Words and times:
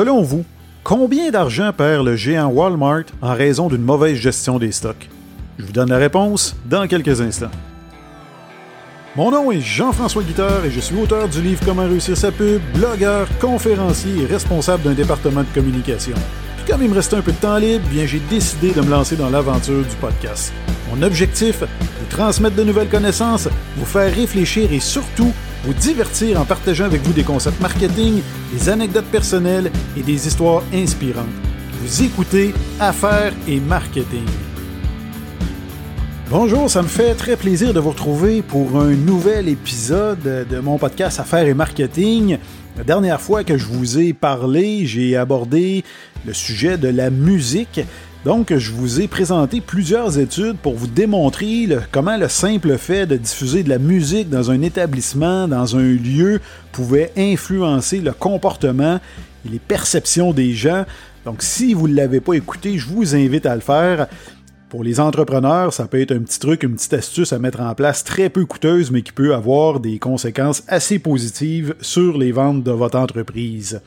Selon 0.00 0.22
vous, 0.22 0.46
combien 0.82 1.30
d'argent 1.30 1.74
perd 1.74 2.06
le 2.06 2.16
géant 2.16 2.48
Walmart 2.48 3.04
en 3.20 3.34
raison 3.34 3.68
d'une 3.68 3.82
mauvaise 3.82 4.16
gestion 4.16 4.58
des 4.58 4.72
stocks? 4.72 5.10
Je 5.58 5.66
vous 5.66 5.72
donne 5.72 5.90
la 5.90 5.98
réponse 5.98 6.56
dans 6.64 6.86
quelques 6.86 7.20
instants. 7.20 7.50
Mon 9.14 9.30
nom 9.30 9.52
est 9.52 9.60
Jean-François 9.60 10.22
Guitard 10.22 10.64
et 10.64 10.70
je 10.70 10.80
suis 10.80 10.96
auteur 10.96 11.28
du 11.28 11.42
livre 11.42 11.60
Comment 11.66 11.82
réussir 11.82 12.16
sa 12.16 12.32
pub, 12.32 12.62
blogueur, 12.72 13.28
conférencier 13.42 14.22
et 14.22 14.24
responsable 14.24 14.84
d'un 14.84 14.94
département 14.94 15.42
de 15.42 15.54
communication. 15.54 16.16
Puis 16.56 16.72
comme 16.72 16.82
il 16.82 16.88
me 16.88 16.94
restait 16.94 17.16
un 17.16 17.20
peu 17.20 17.32
de 17.32 17.36
temps 17.36 17.58
libre, 17.58 17.84
bien 17.90 18.06
j'ai 18.06 18.22
décidé 18.30 18.72
de 18.72 18.80
me 18.80 18.88
lancer 18.88 19.16
dans 19.16 19.28
l'aventure 19.28 19.84
du 19.84 19.96
podcast. 20.00 20.50
Mon 20.90 21.02
objectif, 21.02 21.60
vous 21.60 22.06
transmettre 22.08 22.56
de 22.56 22.64
nouvelles 22.64 22.88
connaissances, 22.88 23.50
vous 23.76 23.84
faire 23.84 24.14
réfléchir 24.14 24.72
et 24.72 24.80
surtout 24.80 25.34
vous 25.64 25.74
divertir 25.74 26.40
en 26.40 26.44
partageant 26.44 26.86
avec 26.86 27.02
vous 27.02 27.12
des 27.12 27.24
concepts 27.24 27.60
marketing, 27.60 28.22
des 28.52 28.68
anecdotes 28.68 29.06
personnelles 29.06 29.70
et 29.96 30.02
des 30.02 30.26
histoires 30.26 30.62
inspirantes. 30.72 31.26
Vous 31.82 32.02
écoutez 32.02 32.54
Affaires 32.78 33.32
et 33.46 33.60
Marketing. 33.60 34.24
Bonjour, 36.30 36.70
ça 36.70 36.82
me 36.82 36.88
fait 36.88 37.14
très 37.14 37.36
plaisir 37.36 37.74
de 37.74 37.80
vous 37.80 37.90
retrouver 37.90 38.40
pour 38.40 38.80
un 38.80 38.94
nouvel 38.94 39.48
épisode 39.48 40.46
de 40.48 40.60
mon 40.60 40.78
podcast 40.78 41.18
Affaires 41.20 41.46
et 41.46 41.54
Marketing. 41.54 42.38
La 42.78 42.84
dernière 42.84 43.20
fois 43.20 43.44
que 43.44 43.58
je 43.58 43.66
vous 43.66 43.98
ai 43.98 44.12
parlé, 44.12 44.86
j'ai 44.86 45.16
abordé 45.16 45.84
le 46.24 46.32
sujet 46.32 46.78
de 46.78 46.88
la 46.88 47.10
musique. 47.10 47.80
Donc, 48.24 48.54
je 48.54 48.72
vous 48.72 49.00
ai 49.00 49.08
présenté 49.08 49.62
plusieurs 49.62 50.18
études 50.18 50.58
pour 50.58 50.74
vous 50.74 50.86
démontrer 50.86 51.66
comment 51.90 52.18
le 52.18 52.28
simple 52.28 52.76
fait 52.76 53.06
de 53.06 53.16
diffuser 53.16 53.62
de 53.62 53.70
la 53.70 53.78
musique 53.78 54.28
dans 54.28 54.50
un 54.50 54.60
établissement, 54.60 55.48
dans 55.48 55.74
un 55.74 55.94
lieu, 55.94 56.40
pouvait 56.70 57.12
influencer 57.16 58.00
le 58.00 58.12
comportement 58.12 59.00
et 59.46 59.48
les 59.48 59.58
perceptions 59.58 60.34
des 60.34 60.52
gens. 60.52 60.84
Donc, 61.24 61.42
si 61.42 61.72
vous 61.72 61.88
ne 61.88 61.94
l'avez 61.94 62.20
pas 62.20 62.34
écouté, 62.34 62.76
je 62.76 62.86
vous 62.88 63.14
invite 63.16 63.46
à 63.46 63.54
le 63.54 63.62
faire. 63.62 64.06
Pour 64.68 64.84
les 64.84 65.00
entrepreneurs, 65.00 65.72
ça 65.72 65.86
peut 65.86 66.00
être 66.00 66.12
un 66.12 66.20
petit 66.20 66.38
truc, 66.38 66.62
une 66.62 66.74
petite 66.74 66.92
astuce 66.92 67.32
à 67.32 67.38
mettre 67.38 67.62
en 67.62 67.74
place 67.74 68.04
très 68.04 68.28
peu 68.28 68.44
coûteuse, 68.44 68.90
mais 68.90 69.00
qui 69.00 69.12
peut 69.12 69.34
avoir 69.34 69.80
des 69.80 69.98
conséquences 69.98 70.62
assez 70.68 70.98
positives 70.98 71.74
sur 71.80 72.18
les 72.18 72.32
ventes 72.32 72.64
de 72.64 72.70
votre 72.70 72.98
entreprise. 72.98 73.80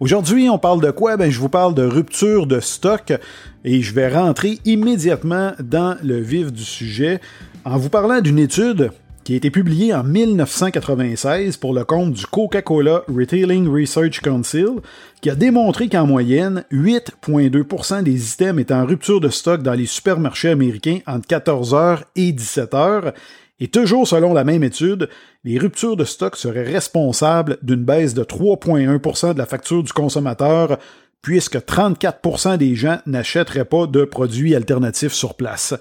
Aujourd'hui, 0.00 0.48
on 0.48 0.56
parle 0.56 0.80
de 0.80 0.90
quoi? 0.90 1.18
Ben, 1.18 1.30
je 1.30 1.38
vous 1.38 1.50
parle 1.50 1.74
de 1.74 1.82
rupture 1.82 2.46
de 2.46 2.58
stock 2.58 3.12
et 3.66 3.82
je 3.82 3.92
vais 3.92 4.08
rentrer 4.08 4.58
immédiatement 4.64 5.52
dans 5.62 5.94
le 6.02 6.18
vif 6.18 6.50
du 6.50 6.64
sujet 6.64 7.20
en 7.66 7.76
vous 7.76 7.90
parlant 7.90 8.22
d'une 8.22 8.38
étude 8.38 8.92
qui 9.24 9.34
a 9.34 9.36
été 9.36 9.50
publié 9.50 9.92
en 9.92 10.02
1996 10.02 11.58
pour 11.58 11.74
le 11.74 11.84
compte 11.84 12.14
du 12.14 12.24
Coca-Cola 12.24 13.02
Retailing 13.14 13.68
Research 13.68 14.20
Council, 14.22 14.80
qui 15.20 15.28
a 15.28 15.34
démontré 15.34 15.90
qu'en 15.90 16.06
moyenne, 16.06 16.64
8,2% 16.72 18.02
des 18.02 18.32
items 18.32 18.58
étaient 18.58 18.72
en 18.72 18.86
rupture 18.86 19.20
de 19.20 19.28
stock 19.28 19.62
dans 19.62 19.74
les 19.74 19.84
supermarchés 19.84 20.48
américains 20.48 21.00
entre 21.06 21.28
14h 21.28 22.04
et 22.16 22.32
17h. 22.32 23.12
Et 23.60 23.68
toujours 23.68 24.08
selon 24.08 24.32
la 24.32 24.44
même 24.44 24.64
étude, 24.64 25.08
les 25.44 25.58
ruptures 25.58 25.96
de 25.96 26.04
stock 26.04 26.36
seraient 26.36 26.64
responsables 26.64 27.58
d'une 27.62 27.84
baisse 27.84 28.14
de 28.14 28.24
3,1% 28.24 29.34
de 29.34 29.38
la 29.38 29.46
facture 29.46 29.82
du 29.82 29.92
consommateur, 29.92 30.78
puisque 31.20 31.56
34% 31.56 32.56
des 32.56 32.74
gens 32.74 32.98
n'achèteraient 33.04 33.66
pas 33.66 33.86
de 33.86 34.04
produits 34.04 34.54
alternatifs 34.54 35.12
sur 35.12 35.34
place. 35.34 35.74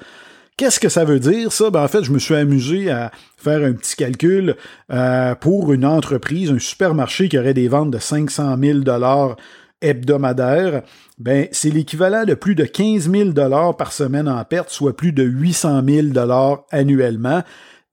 Qu'est-ce 0.58 0.82
que 0.82 0.90
ça 0.90 1.06
veut 1.06 1.22
dire, 1.22 1.54
ça? 1.54 1.70
Ben, 1.70 1.82
en 1.82 1.88
fait, 1.88 2.04
je 2.04 2.12
me 2.12 2.20
suis 2.20 2.36
amusé 2.36 2.92
à 2.92 3.12
faire 3.38 3.64
un 3.64 3.72
petit 3.72 3.96
calcul 3.96 4.58
euh, 4.92 5.34
pour 5.36 5.72
une 5.72 5.86
entreprise, 5.86 6.52
un 6.52 6.60
supermarché 6.60 7.30
qui 7.30 7.40
aurait 7.40 7.54
des 7.54 7.70
ventes 7.70 7.92
de 7.92 7.98
500 7.98 8.58
000 8.62 8.80
dollars 9.82 9.92
hebdomadaires. 9.92 10.82
Ben, 11.18 11.48
c'est 11.52 11.70
l'équivalent 11.70 12.26
de 12.26 12.34
plus 12.34 12.56
de 12.56 12.66
15 12.66 13.10
000 13.12 13.30
dollars 13.30 13.76
par 13.76 13.92
semaine 13.92 14.30
en 14.30 14.44
perte, 14.46 14.70
soit 14.70 14.96
plus 14.96 15.12
de 15.12 15.24
800 15.24 15.82
000 15.86 16.08
dollars 16.08 16.64
annuellement. 16.72 17.44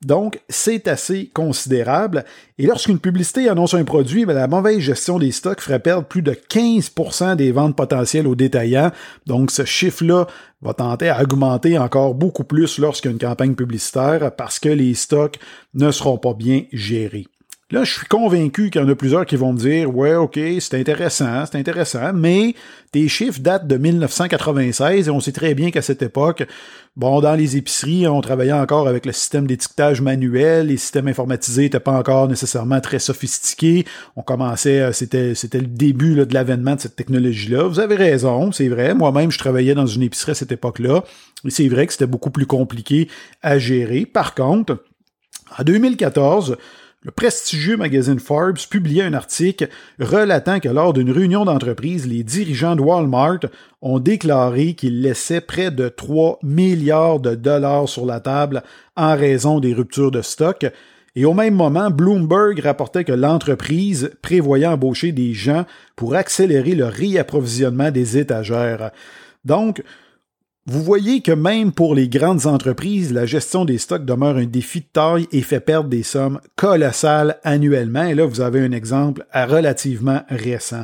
Donc, 0.05 0.41
c'est 0.49 0.89
assez 0.89 1.31
considérable. 1.33 2.25
Et 2.59 2.67
lorsqu'une 2.67 2.99
publicité 2.99 3.49
annonce 3.49 3.73
un 3.73 3.85
produit, 3.85 4.27
ben, 4.27 4.35
la 4.35 4.47
mauvaise 4.47 4.79
gestion 4.79 5.19
des 5.19 5.33
stocks 5.33 5.63
ferait 5.63 5.81
perdre 5.81 6.07
plus 6.07 6.23
de 6.23 6.33
15% 6.33 7.35
des 7.35 7.51
ventes 7.51 7.77
potentielles 7.77 8.27
aux 8.27 8.35
détaillants. 8.35 8.93
Donc, 9.27 9.51
ce 9.51 9.65
chiffre-là 9.65 10.27
va 10.61 10.75
tenter 10.75 11.09
à 11.09 11.23
augmenter 11.23 11.79
encore 11.79 12.15
beaucoup 12.15 12.45
plus 12.45 12.79
lorsqu'il 12.79 13.17
campagne 13.19 13.55
publicitaire 13.55 14.35
parce 14.37 14.59
que 14.59 14.69
les 14.69 14.95
stocks 14.95 15.39
ne 15.75 15.91
seront 15.91 16.19
pas 16.19 16.35
bien 16.35 16.65
gérés. 16.73 17.27
Là, 17.73 17.83
je 17.83 17.93
suis 17.95 18.07
convaincu 18.07 18.71
qu'il 18.71 18.81
y 18.81 18.85
en 18.85 18.89
a 18.89 18.95
plusieurs 18.95 19.27
qui 19.27 19.35
vont 19.35 19.53
me 19.53 19.59
dire 19.59 19.93
Ouais, 19.93 20.15
ok, 20.15 20.39
c'est 20.61 20.79
intéressant, 20.79 21.45
c'est 21.47 21.59
intéressant, 21.59 22.13
mais 22.15 22.55
tes 22.93 23.09
chiffres 23.09 23.41
datent 23.41 23.67
de 23.67 23.77
1996 23.77 25.09
et 25.09 25.11
on 25.11 25.19
sait 25.19 25.33
très 25.33 25.53
bien 25.55 25.73
qu'à 25.73 25.83
cette 25.83 26.01
époque, 26.01 26.47
bon, 26.95 27.21
dans 27.21 27.35
les 27.35 27.57
épiceries, 27.57 28.07
on 28.07 28.21
travaillait 28.21 28.53
encore 28.53 28.87
avec 28.87 29.05
le 29.05 29.11
système 29.11 29.49
d'étiquetage 29.49 30.01
manuel, 30.01 30.69
les 30.69 30.77
systèmes 30.77 31.09
informatisés 31.09 31.63
n'étaient 31.63 31.81
pas 31.81 31.99
encore 31.99 32.29
nécessairement 32.29 32.81
très 32.81 33.01
sophistiqués. 33.01 33.85
On 34.15 34.23
commençait, 34.23 34.83
euh, 34.83 34.93
c'était, 34.93 35.35
c'était 35.35 35.59
le 35.59 35.67
début 35.67 36.15
de 36.15 36.35
l'avènement 36.35 36.77
de 36.77 36.81
cette 36.81 36.95
technologie-là. 36.95 37.65
Vous 37.65 37.81
avez 37.81 37.97
raison, 37.97 38.53
c'est 38.53 38.69
vrai. 38.69 38.95
Moi-même, 38.95 39.33
je 39.33 39.39
travaillais 39.39 39.75
dans 39.75 39.87
une 39.87 40.05
épicerie 40.05 40.31
à 40.31 40.35
cette 40.37 40.53
époque-là. 40.53 41.03
Et 41.45 41.51
c'est 41.51 41.67
vrai 41.67 41.89
que 41.89 41.93
c'était 41.93 42.07
beaucoup 42.07 42.31
plus 42.31 42.47
compliqué 42.47 43.09
à 43.43 43.59
gérer. 43.59 44.07
Par 44.07 44.37
contre, 44.37 44.85
en 45.59 45.65
2014, 45.65 46.57
le 47.07 47.13
prestigieux 47.13 47.77
magazine 47.77 48.19
Forbes 48.19 48.59
publiait 48.69 49.05
un 49.05 49.15
article 49.15 49.69
relatant 50.01 50.59
que 50.59 50.69
lors 50.69 50.93
d'une 50.93 51.13
réunion 51.13 51.45
d'entreprise, 51.45 52.05
les 52.05 52.25
dirigeants 52.25 52.75
de 52.75 52.81
Walmart 52.81 53.39
ont 53.81 54.01
déclaré 54.01 54.75
qu'ils 54.75 55.03
laissaient 55.03 55.41
près 55.41 55.71
de 55.71 55.89
3 55.89 56.41
milliards 56.43 57.21
de 57.21 57.37
dollars 57.37 57.89
sur 57.89 58.07
la 58.07 58.19
table 58.19 58.65
en 58.97 59.15
raison 59.15 59.61
des 59.61 59.73
ruptures 59.73 60.11
de 60.11 60.21
stock. 60.21 60.67
Et 61.15 61.25
au 61.25 61.33
même 61.33 61.55
moment, 61.55 61.91
Bloomberg 61.91 62.59
rapportait 62.59 63.05
que 63.05 63.13
l'entreprise 63.13 64.11
prévoyait 64.21 64.67
embaucher 64.67 65.13
des 65.13 65.33
gens 65.33 65.65
pour 65.95 66.17
accélérer 66.17 66.75
le 66.75 66.87
réapprovisionnement 66.87 67.93
des 67.93 68.19
étagères. 68.19 68.91
Donc, 69.45 69.81
vous 70.69 70.83
voyez 70.83 71.21
que 71.21 71.31
même 71.31 71.71
pour 71.71 71.95
les 71.95 72.09
grandes 72.09 72.47
entreprises, 72.47 73.13
la 73.13 73.25
gestion 73.25 73.65
des 73.65 73.79
stocks 73.79 74.05
demeure 74.05 74.37
un 74.37 74.47
défi 74.47 74.81
de 74.81 74.87
taille 74.93 75.29
et 75.31 75.43
fait 75.43 75.61
perdre 75.61 75.89
des 75.89 76.03
sommes 76.03 76.41
colossales 76.57 77.39
annuellement. 77.45 78.03
Et 78.03 78.17
là, 78.17 78.27
vous 78.27 78.41
avez 78.41 78.61
un 78.61 78.73
exemple 78.73 79.25
relativement 79.33 80.23
récent. 80.29 80.83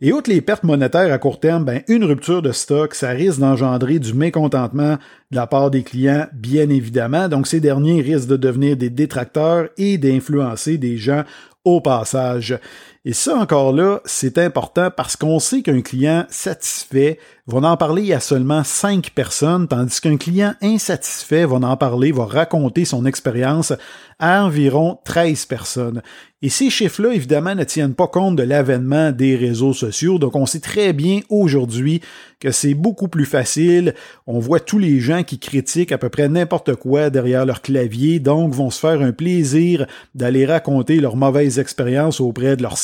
Et 0.00 0.12
outre 0.12 0.30
les 0.30 0.40
pertes 0.40 0.64
monétaires 0.64 1.12
à 1.12 1.18
court 1.18 1.38
terme, 1.38 1.64
ben, 1.64 1.82
une 1.86 2.04
rupture 2.04 2.42
de 2.42 2.50
stock, 2.50 2.96
ça 2.96 3.10
risque 3.10 3.38
d'engendrer 3.38 4.00
du 4.00 4.14
mécontentement 4.14 4.98
de 5.30 5.36
la 5.36 5.46
part 5.46 5.70
des 5.70 5.84
clients, 5.84 6.26
bien 6.32 6.68
évidemment. 6.68 7.28
Donc, 7.28 7.46
ces 7.46 7.60
derniers 7.60 8.02
risquent 8.02 8.28
de 8.28 8.36
devenir 8.36 8.76
des 8.76 8.90
détracteurs 8.90 9.68
et 9.78 9.96
d'influencer 9.96 10.76
des 10.76 10.96
gens 10.96 11.22
au 11.64 11.80
passage. 11.80 12.58
Et 13.06 13.12
ça 13.12 13.36
encore 13.36 13.74
là, 13.74 14.00
c'est 14.06 14.38
important 14.38 14.90
parce 14.90 15.14
qu'on 15.14 15.38
sait 15.38 15.60
qu'un 15.60 15.82
client 15.82 16.24
satisfait 16.30 17.18
va 17.46 17.68
en 17.68 17.76
parler 17.76 18.14
à 18.14 18.20
seulement 18.20 18.64
cinq 18.64 19.10
personnes, 19.10 19.68
tandis 19.68 20.00
qu'un 20.00 20.16
client 20.16 20.54
insatisfait 20.62 21.44
va 21.44 21.56
en 21.56 21.76
parler, 21.76 22.12
va 22.12 22.24
raconter 22.24 22.86
son 22.86 23.04
expérience 23.04 23.74
à 24.18 24.42
environ 24.42 24.98
13 25.04 25.44
personnes. 25.44 26.02
Et 26.40 26.48
ces 26.48 26.70
chiffres-là, 26.70 27.12
évidemment, 27.12 27.54
ne 27.54 27.64
tiennent 27.64 27.94
pas 27.94 28.06
compte 28.06 28.36
de 28.36 28.42
l'avènement 28.42 29.12
des 29.12 29.36
réseaux 29.36 29.72
sociaux. 29.72 30.18
Donc, 30.18 30.36
on 30.36 30.46
sait 30.46 30.60
très 30.60 30.92
bien 30.92 31.20
aujourd'hui 31.28 32.00
que 32.38 32.50
c'est 32.50 32.74
beaucoup 32.74 33.08
plus 33.08 33.24
facile. 33.24 33.94
On 34.26 34.38
voit 34.38 34.60
tous 34.60 34.78
les 34.78 35.00
gens 35.00 35.22
qui 35.22 35.38
critiquent 35.38 35.92
à 35.92 35.98
peu 35.98 36.10
près 36.10 36.28
n'importe 36.28 36.74
quoi 36.74 37.08
derrière 37.08 37.46
leur 37.46 37.62
clavier, 37.62 38.20
donc 38.20 38.52
vont 38.52 38.70
se 38.70 38.78
faire 38.78 39.00
un 39.00 39.12
plaisir 39.12 39.86
d'aller 40.14 40.44
raconter 40.44 41.00
leur 41.00 41.16
mauvaise 41.16 41.58
expérience 41.58 42.20
auprès 42.20 42.56
de 42.56 42.62
leurs 42.62 42.78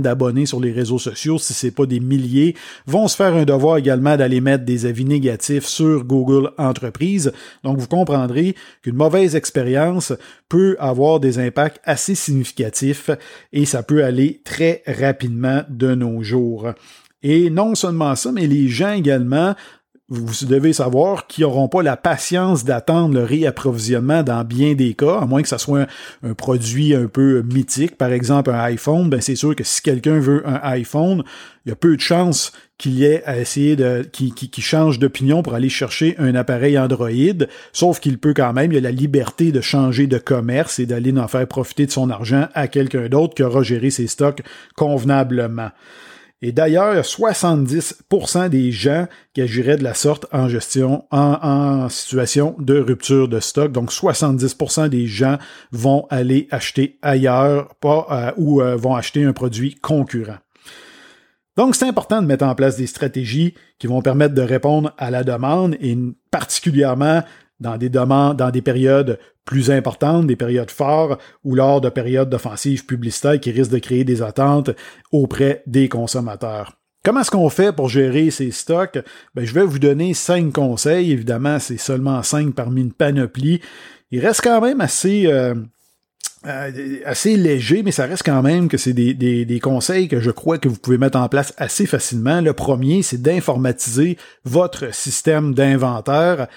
d'abonnés 0.00 0.46
sur 0.46 0.60
les 0.60 0.72
réseaux 0.72 0.98
sociaux, 0.98 1.38
si 1.38 1.52
c'est 1.52 1.70
pas 1.70 1.86
des 1.86 2.00
milliers, 2.00 2.56
vont 2.86 3.08
se 3.08 3.16
faire 3.16 3.34
un 3.34 3.44
devoir 3.44 3.76
également 3.76 4.16
d'aller 4.16 4.40
mettre 4.40 4.64
des 4.64 4.86
avis 4.86 5.04
négatifs 5.04 5.66
sur 5.66 6.04
Google 6.04 6.50
Entreprise. 6.58 7.32
Donc, 7.64 7.78
vous 7.78 7.86
comprendrez 7.86 8.54
qu'une 8.82 8.96
mauvaise 8.96 9.36
expérience 9.36 10.12
peut 10.48 10.76
avoir 10.78 11.20
des 11.20 11.38
impacts 11.38 11.80
assez 11.84 12.14
significatifs 12.14 13.10
et 13.52 13.64
ça 13.64 13.82
peut 13.82 14.04
aller 14.04 14.40
très 14.44 14.82
rapidement 14.86 15.62
de 15.68 15.94
nos 15.94 16.22
jours. 16.22 16.68
Et 17.22 17.50
non 17.50 17.74
seulement 17.74 18.16
ça, 18.16 18.32
mais 18.32 18.46
les 18.46 18.68
gens 18.68 18.92
également 18.92 19.54
vous 20.10 20.46
devez 20.46 20.72
savoir 20.72 21.28
qu'ils 21.28 21.44
n'auront 21.44 21.68
pas 21.68 21.82
la 21.82 21.96
patience 21.96 22.64
d'attendre 22.64 23.14
le 23.14 23.22
réapprovisionnement 23.22 24.24
dans 24.24 24.42
bien 24.42 24.74
des 24.74 24.94
cas, 24.94 25.20
à 25.20 25.26
moins 25.26 25.40
que 25.40 25.48
ce 25.48 25.56
soit 25.56 25.86
un, 26.24 26.34
produit 26.34 26.96
un 26.96 27.06
peu 27.06 27.42
mythique, 27.42 27.96
par 27.96 28.10
exemple 28.10 28.50
un 28.50 28.58
iPhone, 28.58 29.08
ben 29.08 29.20
c'est 29.20 29.36
sûr 29.36 29.54
que 29.54 29.62
si 29.62 29.82
quelqu'un 29.82 30.18
veut 30.18 30.42
un 30.46 30.58
iPhone, 30.64 31.22
il 31.64 31.68
y 31.68 31.72
a 31.72 31.76
peu 31.76 31.96
de 31.96 32.00
chances 32.00 32.52
qu'il 32.76 33.04
ait 33.04 33.22
à 33.24 33.38
essayer 33.38 33.76
de 33.76 34.02
qui, 34.10 34.32
qui, 34.32 34.60
change 34.62 34.98
d'opinion 34.98 35.42
pour 35.42 35.54
aller 35.54 35.68
chercher 35.68 36.16
un 36.18 36.34
appareil 36.34 36.76
Android, 36.76 37.46
sauf 37.72 38.00
qu'il 38.00 38.18
peut 38.18 38.34
quand 38.34 38.52
même, 38.52 38.72
il 38.72 38.78
a 38.78 38.80
la 38.80 38.90
liberté 38.90 39.52
de 39.52 39.60
changer 39.60 40.08
de 40.08 40.18
commerce 40.18 40.80
et 40.80 40.86
d'aller 40.86 41.16
en 41.16 41.28
faire 41.28 41.46
profiter 41.46 41.86
de 41.86 41.92
son 41.92 42.10
argent 42.10 42.48
à 42.54 42.66
quelqu'un 42.66 43.08
d'autre 43.08 43.34
qui 43.34 43.44
aura 43.44 43.62
géré 43.62 43.90
ses 43.90 44.08
stocks 44.08 44.42
convenablement. 44.74 45.70
Et 46.42 46.52
d'ailleurs, 46.52 47.02
70% 47.02 48.48
des 48.48 48.72
gens 48.72 49.06
qui 49.34 49.42
agiraient 49.42 49.76
de 49.76 49.84
la 49.84 49.92
sorte 49.92 50.26
en 50.32 50.48
gestion, 50.48 51.04
en, 51.10 51.88
situation 51.90 52.56
de 52.58 52.78
rupture 52.78 53.28
de 53.28 53.40
stock. 53.40 53.72
Donc, 53.72 53.92
70% 53.92 54.88
des 54.88 55.06
gens 55.06 55.36
vont 55.70 56.06
aller 56.08 56.48
acheter 56.50 56.98
ailleurs 57.02 57.74
pas, 57.74 58.06
euh, 58.10 58.32
ou 58.38 58.62
euh, 58.62 58.74
vont 58.74 58.94
acheter 58.94 59.22
un 59.22 59.34
produit 59.34 59.74
concurrent. 59.74 60.38
Donc, 61.58 61.74
c'est 61.74 61.86
important 61.86 62.22
de 62.22 62.26
mettre 62.26 62.46
en 62.46 62.54
place 62.54 62.76
des 62.76 62.86
stratégies 62.86 63.54
qui 63.78 63.86
vont 63.86 64.00
permettre 64.00 64.34
de 64.34 64.40
répondre 64.40 64.94
à 64.96 65.10
la 65.10 65.24
demande 65.24 65.76
et 65.80 65.98
particulièrement 66.30 67.22
dans 67.60 67.76
des 67.76 67.88
demandes, 67.88 68.36
dans 68.36 68.50
des 68.50 68.62
périodes 68.62 69.18
plus 69.44 69.70
importantes, 69.70 70.26
des 70.26 70.36
périodes 70.36 70.70
fortes 70.70 71.20
ou 71.44 71.54
lors 71.54 71.80
de 71.80 71.88
périodes 71.88 72.30
d'offensives 72.30 72.86
publicitaires 72.86 73.40
qui 73.40 73.50
risquent 73.50 73.72
de 73.72 73.78
créer 73.78 74.04
des 74.04 74.22
attentes 74.22 74.70
auprès 75.12 75.62
des 75.66 75.88
consommateurs. 75.88 76.76
Comment 77.02 77.20
est-ce 77.20 77.30
qu'on 77.30 77.48
fait 77.48 77.74
pour 77.74 77.88
gérer 77.88 78.30
ces 78.30 78.50
stocks? 78.50 78.98
Ben, 79.34 79.44
je 79.44 79.54
vais 79.54 79.64
vous 79.64 79.78
donner 79.78 80.12
cinq 80.12 80.52
conseils. 80.52 81.12
Évidemment, 81.12 81.58
c'est 81.58 81.78
seulement 81.78 82.22
cinq 82.22 82.54
parmi 82.54 82.82
une 82.82 82.92
panoplie. 82.92 83.60
Il 84.10 84.20
reste 84.20 84.42
quand 84.42 84.60
même 84.60 84.82
assez, 84.82 85.26
euh, 85.26 85.54
euh, 86.46 86.98
assez 87.06 87.38
léger, 87.38 87.82
mais 87.82 87.90
ça 87.90 88.04
reste 88.04 88.22
quand 88.24 88.42
même 88.42 88.68
que 88.68 88.76
c'est 88.76 88.92
des, 88.92 89.14
des, 89.14 89.60
conseils 89.60 90.08
que 90.08 90.20
je 90.20 90.30
crois 90.30 90.58
que 90.58 90.68
vous 90.68 90.76
pouvez 90.76 90.98
mettre 90.98 91.18
en 91.18 91.28
place 91.28 91.54
assez 91.56 91.86
facilement. 91.86 92.42
Le 92.42 92.52
premier, 92.52 93.02
c'est 93.02 93.22
d'informatiser 93.22 94.18
votre 94.44 94.92
système 94.94 95.54
d'inventaire. 95.54 96.48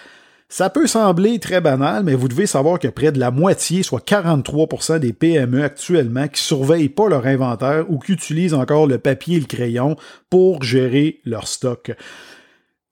Ça 0.56 0.70
peut 0.70 0.86
sembler 0.86 1.40
très 1.40 1.62
banal, 1.62 2.04
mais 2.04 2.14
vous 2.14 2.28
devez 2.28 2.46
savoir 2.46 2.78
que 2.78 2.88
près 2.88 3.12
de 3.12 3.20
la 3.20 3.32
moitié, 3.32 3.82
soit 3.82 4.08
43% 4.08 5.00
des 5.00 5.12
PME 5.12 5.64
actuellement, 5.64 6.28
qui 6.28 6.44
surveillent 6.44 6.90
pas 6.90 7.10
leur 7.10 7.26
inventaire 7.26 7.90
ou 7.90 7.98
qui 7.98 8.12
utilisent 8.12 8.54
encore 8.54 8.86
le 8.86 9.00
papier 9.00 9.38
et 9.38 9.40
le 9.40 9.48
crayon 9.48 9.96
pour 10.30 10.62
gérer 10.62 11.22
leur 11.26 11.48
stock. 11.48 11.94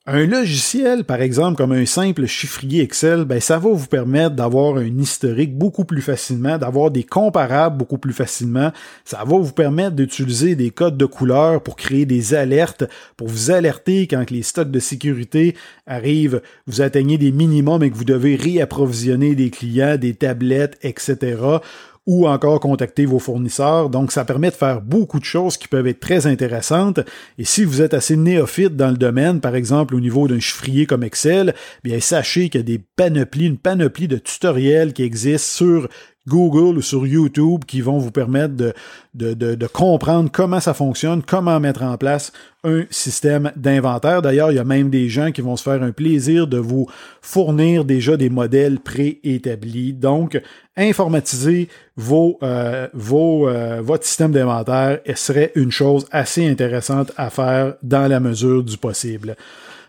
Un 0.07 0.25
logiciel, 0.25 1.03
par 1.03 1.21
exemple, 1.21 1.57
comme 1.57 1.73
un 1.73 1.85
simple 1.85 2.25
chiffrier 2.25 2.81
Excel, 2.81 3.23
ben, 3.23 3.39
ça 3.39 3.59
va 3.59 3.69
vous 3.69 3.85
permettre 3.85 4.35
d'avoir 4.35 4.77
un 4.77 4.97
historique 4.97 5.55
beaucoup 5.55 5.85
plus 5.85 6.01
facilement, 6.01 6.57
d'avoir 6.57 6.89
des 6.89 7.03
comparables 7.03 7.77
beaucoup 7.77 7.99
plus 7.99 8.11
facilement. 8.11 8.71
Ça 9.05 9.17
va 9.17 9.37
vous 9.37 9.53
permettre 9.53 9.95
d'utiliser 9.95 10.55
des 10.55 10.71
codes 10.71 10.97
de 10.97 11.05
couleurs 11.05 11.61
pour 11.61 11.75
créer 11.75 12.07
des 12.07 12.33
alertes, 12.33 12.83
pour 13.15 13.27
vous 13.27 13.51
alerter 13.51 14.07
quand 14.07 14.31
les 14.31 14.41
stocks 14.41 14.71
de 14.71 14.79
sécurité 14.79 15.55
arrivent, 15.85 16.41
vous 16.65 16.81
atteignez 16.81 17.19
des 17.19 17.31
minimums 17.31 17.83
et 17.83 17.91
que 17.91 17.95
vous 17.95 18.03
devez 18.03 18.35
réapprovisionner 18.37 19.35
des 19.35 19.51
clients, 19.51 19.97
des 19.97 20.15
tablettes, 20.15 20.79
etc 20.81 21.59
ou 22.07 22.27
encore 22.27 22.59
contacter 22.59 23.05
vos 23.05 23.19
fournisseurs. 23.19 23.89
Donc, 23.89 24.11
ça 24.11 24.25
permet 24.25 24.49
de 24.49 24.55
faire 24.55 24.81
beaucoup 24.81 25.19
de 25.19 25.25
choses 25.25 25.57
qui 25.57 25.67
peuvent 25.67 25.87
être 25.87 25.99
très 25.99 26.25
intéressantes. 26.25 26.99
Et 27.37 27.45
si 27.45 27.63
vous 27.63 27.81
êtes 27.81 27.93
assez 27.93 28.17
néophyte 28.17 28.75
dans 28.75 28.89
le 28.89 28.97
domaine, 28.97 29.39
par 29.39 29.55
exemple 29.55 29.95
au 29.95 29.99
niveau 29.99 30.27
d'un 30.27 30.39
chiffrier 30.39 30.85
comme 30.85 31.03
Excel, 31.03 31.53
bien 31.83 31.99
sachez 31.99 32.49
qu'il 32.49 32.59
y 32.59 32.63
a 32.63 32.65
des 32.65 32.81
panoplies, 32.95 33.45
une 33.45 33.57
panoplie 33.57 34.07
de 34.07 34.17
tutoriels 34.17 34.93
qui 34.93 35.03
existent 35.03 35.65
sur 35.65 35.89
Google 36.27 36.77
ou 36.77 36.81
sur 36.81 37.07
YouTube 37.07 37.65
qui 37.65 37.81
vont 37.81 37.97
vous 37.97 38.11
permettre 38.11 38.55
de, 38.55 38.73
de, 39.15 39.33
de, 39.33 39.67
comprendre 39.67 40.29
comment 40.31 40.59
ça 40.59 40.73
fonctionne, 40.73 41.23
comment 41.23 41.59
mettre 41.59 41.81
en 41.81 41.97
place 41.97 42.31
un 42.63 42.83
système 42.91 43.51
d'inventaire. 43.55 44.21
D'ailleurs, 44.21 44.51
il 44.51 44.55
y 44.55 44.59
a 44.59 44.63
même 44.63 44.91
des 44.91 45.09
gens 45.09 45.31
qui 45.31 45.41
vont 45.41 45.57
se 45.57 45.63
faire 45.63 45.81
un 45.81 45.91
plaisir 45.91 46.45
de 46.45 46.59
vous 46.59 46.87
fournir 47.21 47.85
déjà 47.85 48.17
des 48.17 48.29
modèles 48.29 48.79
préétablis. 48.79 49.93
Donc, 49.93 50.39
informatiser 50.77 51.69
vos, 51.97 52.37
euh, 52.43 52.87
vos, 52.93 53.49
euh, 53.49 53.81
votre 53.81 54.05
système 54.05 54.31
d'inventaire 54.31 54.99
serait 55.15 55.51
une 55.55 55.71
chose 55.71 56.05
assez 56.11 56.47
intéressante 56.47 57.11
à 57.17 57.31
faire 57.31 57.73
dans 57.81 58.07
la 58.07 58.19
mesure 58.19 58.63
du 58.63 58.77
possible. 58.77 59.35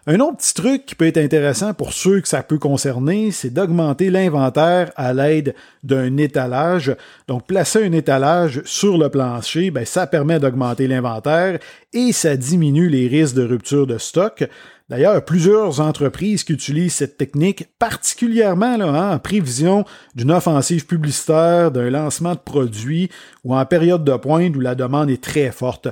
Un 0.04 0.18
autre 0.18 0.38
petit 0.38 0.54
truc 0.54 0.84
qui 0.84 0.96
peut 0.96 1.06
être 1.06 1.18
intéressant 1.18 1.74
pour 1.74 1.92
ceux 1.92 2.20
que 2.20 2.26
ça 2.26 2.42
peut 2.42 2.58
concerner, 2.58 3.30
c'est 3.30 3.50
d'augmenter 3.50 4.10
l'inventaire 4.10 4.90
à 4.96 5.12
l'aide 5.12 5.54
d'un 5.84 6.16
étalage. 6.16 6.96
Donc, 7.28 7.46
placer 7.46 7.84
un 7.84 7.92
étalage 7.92 8.62
sur 8.64 8.98
le 8.98 9.10
plancher, 9.10 9.70
ben, 9.70 9.84
ça 9.84 10.08
permet 10.08 10.40
d'augmenter 10.40 10.88
l'inventaire 10.88 11.60
et 11.92 12.10
ça 12.10 12.36
diminue 12.36 12.88
les 12.88 13.06
risques 13.06 13.36
de 13.36 13.44
rupture 13.44 13.86
de 13.86 13.96
stock. 13.96 14.42
D'ailleurs, 14.88 15.24
plusieurs 15.24 15.80
entreprises 15.80 16.42
qui 16.42 16.52
utilisent 16.52 16.94
cette 16.94 17.16
technique, 17.16 17.68
particulièrement 17.78 18.76
là, 18.76 18.88
hein, 18.88 19.14
en 19.14 19.18
prévision 19.20 19.84
d'une 20.16 20.32
offensive 20.32 20.84
publicitaire, 20.84 21.70
d'un 21.70 21.90
lancement 21.90 22.34
de 22.34 22.40
produits 22.40 23.08
ou 23.44 23.54
en 23.54 23.64
période 23.66 24.02
de 24.02 24.16
pointe 24.16 24.56
où 24.56 24.60
la 24.60 24.74
demande 24.74 25.10
est 25.10 25.22
très 25.22 25.52
forte. 25.52 25.86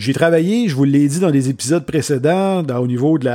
J'ai 0.00 0.14
travaillé, 0.14 0.66
je 0.66 0.74
vous 0.74 0.84
l'ai 0.84 1.06
dit 1.08 1.20
dans 1.20 1.30
des 1.30 1.50
épisodes 1.50 1.84
précédents, 1.84 2.64
au 2.64 2.86
niveau 2.86 3.18
de 3.18 3.28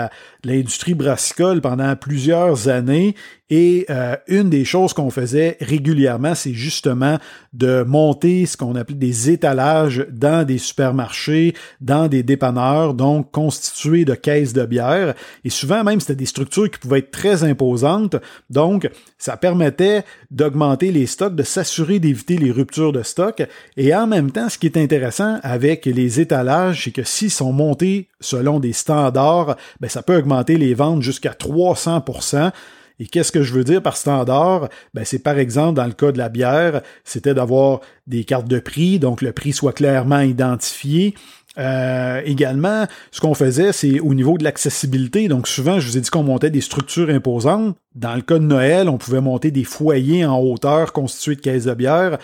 l'industrie 0.44 0.96
brassicole 0.96 1.62
pendant 1.62 1.96
plusieurs 1.96 2.70
années 2.70 3.14
et 3.52 3.86
euh, 3.92 4.16
une 4.28 4.50
des 4.50 4.66
choses 4.66 4.94
qu'on 4.94 5.12
faisait 5.12 5.58
régulièrement, 5.62 6.34
c'est 6.34 6.54
justement 6.54 7.20
de 7.54 7.84
monter 7.84 8.48
ce 8.48 8.58
qu'on 8.58 8.74
appelle 8.74 8.98
des 8.98 9.30
étalages 9.30 10.08
dans 10.10 10.44
des 10.44 10.58
supermarchés, 10.58 11.54
dans 11.80 12.08
des 12.08 12.24
dépanneurs, 12.24 12.96
donc 12.96 13.32
constitués 13.32 14.04
de 14.04 14.16
caisses 14.16 14.54
de 14.54 14.66
bière. 14.66 15.14
Et 15.44 15.52
souvent 15.52 15.84
même, 15.84 16.00
c'était 16.00 16.16
des 16.16 16.26
structures 16.26 16.72
qui 16.72 16.80
pouvaient 16.80 17.00
être 17.00 17.12
très 17.12 17.44
imposantes. 17.44 18.16
Donc, 18.50 18.90
ça 19.20 19.38
permettait 19.38 20.04
d'augmenter 20.32 20.92
les 20.92 21.06
stocks, 21.06 21.36
de 21.36 21.44
s'assurer 21.44 22.00
d'éviter 22.00 22.38
les 22.38 22.52
ruptures 22.52 22.94
de 22.94 23.04
stock. 23.04 23.44
Et 23.78 23.94
en 23.94 24.08
même 24.08 24.32
temps, 24.32 24.50
ce 24.50 24.58
qui 24.58 24.66
est 24.66 24.78
intéressant 24.78 25.38
avec 25.44 25.86
les 25.86 26.20
étalages, 26.20 26.55
c'est 26.74 26.92
que 26.92 27.04
s'ils 27.04 27.32
sont 27.32 27.54
montés 27.54 28.10
selon 28.20 28.60
des 28.60 28.74
standards, 28.74 29.56
ben, 29.80 29.90
ça 29.90 30.04
peut 30.04 30.18
augmenter 30.18 30.58
les 30.58 30.74
ventes 30.74 31.02
jusqu'à 31.02 31.32
300% 31.32 32.52
et 33.00 33.06
qu'est-ce 33.08 33.32
que 33.32 33.44
je 33.44 33.54
veux 33.54 33.64
dire 33.64 33.82
par 33.82 33.98
standard? 33.98 34.70
Ben, 34.94 35.04
c'est 35.04 35.20
par 35.20 35.38
exemple, 35.38 35.76
dans 35.76 35.86
le 35.86 35.94
cas 35.94 36.12
de 36.12 36.18
la 36.18 36.30
bière, 36.30 36.82
c'était 37.04 37.34
d'avoir 37.34 37.82
des 38.08 38.24
cartes 38.24 38.48
de 38.48 38.60
prix, 38.60 39.00
donc 39.00 39.22
le 39.22 39.34
prix 39.34 39.52
soit 39.52 39.74
clairement 39.74 40.22
identifié. 40.22 41.14
Euh, 41.58 42.22
également, 42.26 42.86
ce 43.12 43.22
qu'on 43.22 43.34
faisait, 43.34 43.72
c'est 43.72 44.00
au 44.00 44.14
niveau 44.14 44.38
de 44.38 44.44
l'accessibilité. 44.44 45.28
Donc 45.28 45.48
souvent, 45.48 45.80
je 45.80 45.88
vous 45.88 45.98
ai 45.98 46.02
dit 46.02 46.10
qu'on 46.10 46.24
montait 46.24 46.50
des 46.50 46.62
structures 46.62 47.10
imposantes. 47.10 47.78
Dans 47.96 48.16
le 48.16 48.22
cas 48.22 48.40
de 48.40 48.44
Noël, 48.44 48.90
on 48.90 48.98
pouvait 48.98 49.22
monter 49.22 49.52
des 49.52 49.64
foyers 49.64 50.26
en 50.26 50.38
hauteur 50.40 50.92
constitués 50.92 51.36
de 51.36 51.42
caisses 51.42 51.66
de 51.66 51.74
bière. 51.74 52.18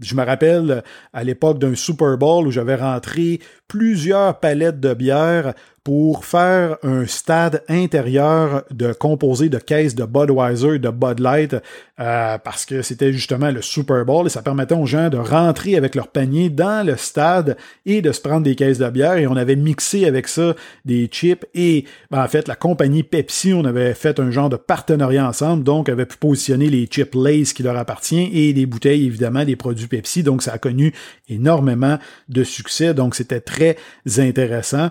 Je 0.00 0.14
me 0.14 0.24
rappelle 0.24 0.82
à 1.14 1.24
l'époque 1.24 1.58
d'un 1.58 1.74
Super 1.74 2.18
Bowl 2.18 2.46
où 2.46 2.50
j'avais 2.50 2.74
rentré 2.74 3.40
plusieurs 3.66 4.38
palettes 4.40 4.80
de 4.80 4.92
bière 4.92 5.54
pour 5.86 6.24
faire 6.24 6.78
un 6.82 7.06
stade 7.06 7.62
intérieur 7.68 8.64
de 8.72 8.92
composé 8.92 9.48
de 9.48 9.58
caisses 9.58 9.94
de 9.94 10.04
Budweiser 10.04 10.74
et 10.74 10.78
de 10.80 10.88
Bud 10.88 11.20
Light 11.20 11.54
euh, 12.00 12.38
parce 12.38 12.66
que 12.66 12.82
c'était 12.82 13.12
justement 13.12 13.52
le 13.52 13.62
Super 13.62 14.04
Bowl 14.04 14.26
et 14.26 14.28
ça 14.28 14.42
permettait 14.42 14.74
aux 14.74 14.84
gens 14.84 15.10
de 15.10 15.16
rentrer 15.16 15.76
avec 15.76 15.94
leur 15.94 16.08
panier 16.08 16.50
dans 16.50 16.84
le 16.84 16.96
stade 16.96 17.56
et 17.84 18.02
de 18.02 18.10
se 18.10 18.20
prendre 18.20 18.42
des 18.42 18.56
caisses 18.56 18.78
de 18.78 18.90
bière. 18.90 19.16
Et 19.16 19.28
on 19.28 19.36
avait 19.36 19.54
mixé 19.54 20.06
avec 20.06 20.26
ça 20.26 20.56
des 20.84 21.06
chips 21.06 21.46
et 21.54 21.84
ben, 22.10 22.24
en 22.24 22.26
fait 22.26 22.48
la 22.48 22.56
compagnie 22.56 23.04
Pepsi 23.04 23.54
on 23.54 23.64
avait 23.64 23.94
fait 23.94 24.18
un 24.18 24.32
genre 24.32 24.48
de 24.48 24.56
partenariat 24.56 25.24
ensemble 25.28 25.62
donc 25.62 25.88
avait 25.88 26.04
pu 26.04 26.16
positionner 26.16 26.68
les 26.68 26.86
chips 26.86 27.14
Lays 27.14 27.44
qui 27.54 27.62
leur 27.62 27.76
appartient 27.76 28.28
et 28.32 28.52
des 28.52 28.66
bouteilles 28.66 29.06
évidemment 29.06 29.44
des 29.44 29.54
produits 29.54 29.86
Pepsi. 29.86 30.24
Donc 30.24 30.42
ça 30.42 30.54
a 30.54 30.58
connu 30.58 30.92
énormément 31.28 31.96
de 32.28 32.42
succès. 32.42 32.92
Donc 32.92 33.14
c'était 33.14 33.40
très 33.40 33.76
intéressant 34.18 34.90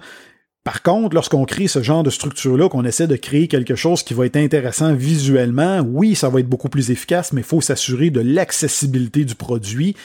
par 0.65 0.81
contre, 0.81 1.13
lorsqu'on 1.13 1.45
crée 1.45 1.67
ce 1.67 1.83
genre 1.83 2.01
de 2.01 2.09
structure-là, 2.09 2.69
qu'on 2.69 2.85
essaie 2.85 3.05
de 3.05 3.15
créer 3.15 3.47
quelque 3.47 3.75
chose 3.75 4.01
qui 4.01 4.15
va 4.15 4.25
être 4.25 4.35
intéressant 4.35 4.95
visuellement, 4.95 5.81
oui, 5.87 6.15
ça 6.15 6.27
va 6.27 6.39
être 6.39 6.49
beaucoup 6.49 6.69
plus 6.69 6.89
efficace, 6.89 7.33
mais 7.33 7.41
il 7.41 7.47
faut 7.47 7.61
s'assurer 7.61 8.09
de 8.09 8.19
l'accessibilité 8.19 9.25
du 9.25 9.35
produit. 9.35 9.95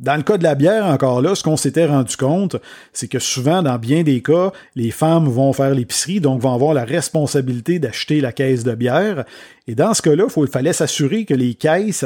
Dans 0.00 0.14
le 0.16 0.22
cas 0.22 0.36
de 0.36 0.42
la 0.42 0.54
bière, 0.54 0.84
encore 0.84 1.22
là, 1.22 1.34
ce 1.34 1.42
qu'on 1.42 1.56
s'était 1.56 1.86
rendu 1.86 2.18
compte, 2.18 2.56
c'est 2.92 3.08
que 3.08 3.18
souvent, 3.18 3.62
dans 3.62 3.78
bien 3.78 4.02
des 4.02 4.20
cas, 4.20 4.52
les 4.76 4.90
femmes 4.90 5.28
vont 5.28 5.54
faire 5.54 5.74
l'épicerie, 5.74 6.20
donc 6.20 6.42
vont 6.42 6.52
avoir 6.52 6.74
la 6.74 6.84
responsabilité 6.84 7.78
d'acheter 7.78 8.20
la 8.20 8.32
caisse 8.32 8.64
de 8.64 8.74
bière. 8.74 9.24
Et 9.66 9.74
dans 9.74 9.94
ce 9.94 10.02
cas-là, 10.02 10.26
il 10.36 10.46
fallait 10.46 10.74
s'assurer 10.74 11.24
que 11.24 11.32
les 11.32 11.54
caisses 11.54 12.04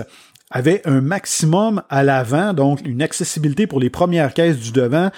avaient 0.52 0.80
un 0.84 1.00
maximum 1.00 1.82
à 1.88 2.04
l'avant, 2.04 2.52
donc 2.52 2.86
une 2.86 3.02
accessibilité 3.02 3.66
pour 3.66 3.80
les 3.80 3.90
premières 3.90 4.32
caisses 4.32 4.60
du 4.60 4.70
devant 4.70 5.10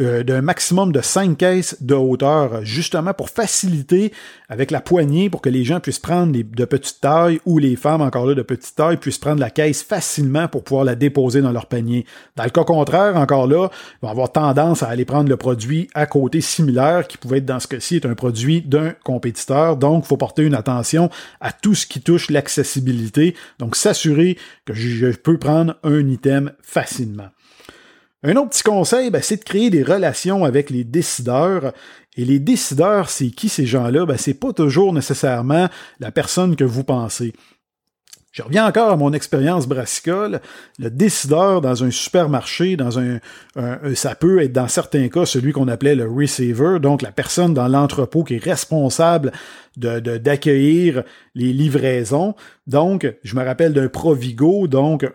euh, 0.00 0.24
d'un 0.24 0.42
maximum 0.42 0.90
de 0.90 1.00
5 1.00 1.38
caisses 1.38 1.76
de 1.80 1.94
hauteur, 1.94 2.64
justement 2.64 3.14
pour 3.14 3.30
faciliter 3.30 4.12
avec 4.48 4.72
la 4.72 4.80
poignée 4.80 5.30
pour 5.30 5.40
que 5.40 5.48
les 5.48 5.62
gens 5.62 5.78
puissent 5.78 6.00
prendre 6.00 6.32
de 6.32 6.64
petites 6.64 7.00
tailles 7.00 7.40
ou 7.46 7.58
les 7.58 7.76
femmes 7.76 8.00
encore 8.00 8.26
là 8.26 8.34
de 8.34 8.42
petite 8.42 8.74
taille 8.74 8.96
puissent 8.96 9.18
prendre 9.18 9.38
la 9.40 9.50
caisse 9.50 9.84
facilement 9.84 10.48
pour 10.48 10.64
pouvoir 10.64 10.84
la 10.84 10.96
déposer 10.96 11.42
dans 11.42 11.52
leur 11.52 11.66
panier. 11.66 12.06
Dans 12.34 12.42
le 12.42 12.50
cas 12.50 12.64
contraire, 12.64 13.16
encore 13.16 13.46
là, 13.46 13.68
ils 13.70 14.06
vont 14.06 14.10
avoir 14.10 14.32
tendance 14.32 14.82
à 14.82 14.88
aller 14.88 15.04
prendre 15.04 15.28
le 15.28 15.36
produit 15.36 15.88
à 15.94 16.06
côté 16.06 16.40
similaire 16.40 17.06
qui 17.06 17.16
pouvait 17.16 17.38
être 17.38 17.46
dans 17.46 17.60
ce 17.60 17.68
cas-ci 17.68 18.00
un 18.04 18.14
produit 18.14 18.62
d'un 18.62 18.94
compétiteur. 19.04 19.76
Donc, 19.76 20.04
il 20.04 20.08
faut 20.08 20.16
porter 20.16 20.42
une 20.42 20.54
attention 20.54 21.08
à 21.40 21.52
tout 21.52 21.74
ce 21.74 21.86
qui 21.86 22.00
touche 22.00 22.30
l'accessibilité. 22.30 23.36
Donc, 23.60 23.76
s'assurer 23.76 24.38
que 24.64 24.74
je 24.74 25.06
peux 25.08 25.38
prendre 25.38 25.76
un 25.84 26.08
item 26.08 26.52
facilement. 26.62 27.28
Un 28.26 28.36
autre 28.36 28.48
petit 28.48 28.62
conseil, 28.62 29.10
ben, 29.10 29.20
c'est 29.20 29.36
de 29.36 29.44
créer 29.44 29.68
des 29.68 29.82
relations 29.82 30.46
avec 30.46 30.70
les 30.70 30.82
décideurs. 30.82 31.74
Et 32.16 32.24
les 32.24 32.38
décideurs, 32.38 33.10
c'est 33.10 33.28
qui 33.28 33.50
ces 33.50 33.66
gens-là? 33.66 34.06
Ben, 34.06 34.16
c'est 34.16 34.32
pas 34.32 34.54
toujours 34.54 34.94
nécessairement 34.94 35.68
la 36.00 36.10
personne 36.10 36.56
que 36.56 36.64
vous 36.64 36.84
pensez. 36.84 37.34
Je 38.34 38.42
reviens 38.42 38.66
encore 38.66 38.90
à 38.90 38.96
mon 38.96 39.12
expérience 39.12 39.68
brassicole. 39.68 40.40
Le 40.80 40.90
décideur 40.90 41.60
dans 41.60 41.84
un 41.84 41.92
supermarché, 41.92 42.76
dans 42.76 42.98
un, 42.98 43.20
ça 43.94 44.16
peut 44.16 44.42
être 44.42 44.50
dans 44.50 44.66
certains 44.66 45.06
cas 45.06 45.24
celui 45.24 45.52
qu'on 45.52 45.68
appelait 45.68 45.94
le 45.94 46.08
receiver, 46.08 46.80
donc 46.80 47.00
la 47.02 47.12
personne 47.12 47.54
dans 47.54 47.68
l'entrepôt 47.68 48.24
qui 48.24 48.34
est 48.34 48.44
responsable 48.44 49.30
de, 49.76 50.00
d'accueillir 50.18 51.04
les 51.36 51.52
livraisons. 51.52 52.34
Donc, 52.66 53.06
je 53.22 53.36
me 53.36 53.44
rappelle 53.44 53.72
d'un 53.72 53.88
Provigo, 53.88 54.66
donc 54.66 55.06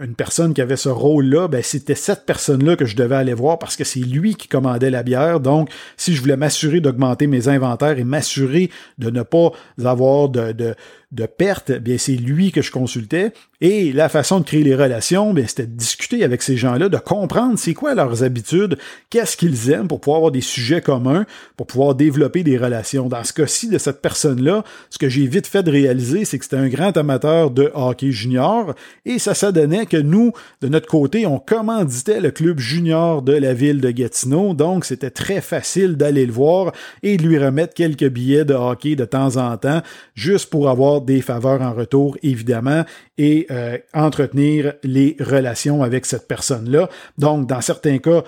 une 0.00 0.14
personne 0.14 0.54
qui 0.54 0.62
avait 0.62 0.76
ce 0.76 0.88
rôle-là, 0.88 1.48
ben, 1.48 1.62
c'était 1.62 1.94
cette 1.94 2.24
personne-là 2.24 2.76
que 2.76 2.86
je 2.86 2.96
devais 2.96 3.16
aller 3.16 3.34
voir 3.34 3.58
parce 3.58 3.76
que 3.76 3.84
c'est 3.84 4.00
lui 4.00 4.34
qui 4.34 4.48
commandait 4.48 4.90
la 4.90 5.02
bière. 5.02 5.40
Donc, 5.40 5.70
si 5.98 6.14
je 6.14 6.22
voulais 6.22 6.36
m'assurer 6.38 6.80
d'augmenter 6.80 7.26
mes 7.26 7.48
inventaires 7.48 7.98
et 7.98 8.04
m'assurer 8.04 8.70
de 8.98 9.10
ne 9.10 9.22
pas 9.22 9.50
avoir 9.84 10.30
de, 10.30 10.52
de, 10.52 10.74
de 11.12 11.26
pertes, 11.26 11.70
bien 11.72 11.98
c'est 11.98 12.16
lui 12.16 12.52
que 12.52 12.62
je 12.62 12.72
consultais. 12.72 13.32
Et 13.60 13.92
la 13.92 14.08
façon 14.08 14.40
de 14.40 14.44
créer 14.44 14.64
les 14.64 14.74
relations, 14.74 15.32
bien, 15.32 15.46
c'était 15.46 15.66
de 15.66 15.76
discuter 15.76 16.24
avec 16.24 16.42
ces 16.42 16.56
gens-là, 16.56 16.88
de 16.88 16.96
comprendre 16.96 17.56
c'est 17.56 17.74
quoi 17.74 17.94
leurs 17.94 18.24
habitudes, 18.24 18.76
qu'est-ce 19.08 19.36
qu'ils 19.36 19.70
aiment 19.70 19.86
pour 19.86 20.00
pouvoir 20.00 20.16
avoir 20.16 20.32
des 20.32 20.40
sujets 20.40 20.80
communs, 20.80 21.26
pour 21.56 21.68
pouvoir 21.68 21.94
développer 21.94 22.42
des 22.42 22.58
relations. 22.58 23.08
Dans 23.08 23.22
ce 23.22 23.32
cas-ci 23.32 23.68
de 23.68 23.78
cette 23.78 24.02
personne-là, 24.02 24.64
ce 24.90 24.98
que 24.98 25.08
j'ai 25.08 25.26
vite 25.26 25.46
fait 25.46 25.62
de 25.62 25.70
réaliser, 25.70 26.24
c'est 26.24 26.38
que 26.38 26.44
c'était 26.44 26.56
un 26.56 26.68
grand 26.68 26.96
amateur 26.96 27.52
de 27.52 27.70
hockey 27.74 28.10
junior 28.10 28.74
et 29.04 29.20
ça 29.20 29.34
s'adonnait 29.34 29.86
que 29.86 29.98
nous, 29.98 30.32
de 30.60 30.68
notre 30.68 30.88
côté, 30.88 31.26
on 31.26 31.38
commanditait 31.38 32.20
le 32.20 32.32
club 32.32 32.58
junior 32.58 33.22
de 33.22 33.34
la 33.34 33.54
ville 33.54 33.80
de 33.80 33.90
Gatineau, 33.90 34.54
donc 34.54 34.84
c'était 34.84 35.10
très 35.10 35.40
facile 35.40 35.96
d'aller 35.96 36.26
le 36.26 36.32
voir 36.32 36.72
et 37.04 37.16
de 37.16 37.22
lui 37.22 37.38
remettre 37.38 37.74
quelques 37.74 38.08
billets 38.08 38.44
de 38.44 38.54
hockey 38.54 38.96
de 38.96 39.04
temps 39.04 39.36
en 39.36 39.56
temps, 39.56 39.82
juste 40.14 40.50
pour 40.50 40.68
avoir 40.68 41.01
des 41.04 41.20
faveurs 41.20 41.62
en 41.62 41.72
retour, 41.72 42.16
évidemment, 42.22 42.84
et 43.18 43.46
euh, 43.50 43.78
entretenir 43.94 44.74
les 44.82 45.16
relations 45.20 45.82
avec 45.82 46.06
cette 46.06 46.28
personne-là. 46.28 46.88
Donc, 47.18 47.46
dans 47.46 47.60
certains 47.60 47.98
cas, 47.98 48.22